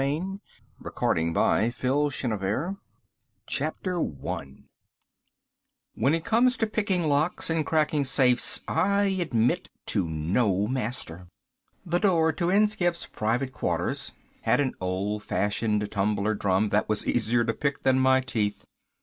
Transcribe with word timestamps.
can 0.01 0.21
be 0.81 0.91
most 0.99 1.15
dangerous._ 1.15 1.83
Illustrated 1.83 2.39
by 2.39 2.79
Schoenherr 3.47 4.63
When 5.93 6.15
it 6.15 6.25
comes 6.25 6.57
to 6.57 6.65
picking 6.65 7.03
locks 7.03 7.51
and 7.51 7.63
cracking 7.63 8.03
safes 8.03 8.61
I 8.67 9.03
admit 9.21 9.69
to 9.85 10.09
no 10.09 10.65
master. 10.65 11.27
The 11.85 11.99
door 11.99 12.31
to 12.33 12.49
Inskipp's 12.49 13.05
private 13.11 13.51
quarters 13.53 14.11
had 14.41 14.59
an 14.59 14.73
old 14.81 15.21
fashioned 15.21 15.91
tumbler 15.91 16.33
drum 16.33 16.69
that 16.69 16.89
was 16.89 17.05
easier 17.05 17.43
to 17.45 17.53
pick 17.53 17.83
than 17.83 17.99
my 17.99 18.21
teeth. 18.21 18.65